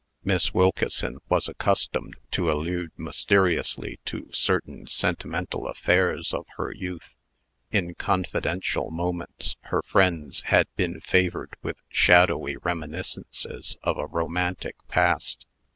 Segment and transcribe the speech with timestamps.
[0.23, 7.13] Miss Wilkeson was accustomed to allude mysteriously to certain sentimental affairs of her youth.
[7.69, 15.45] In confidential moments, her friends had been favored with shadowy reminiscences of a romantic past.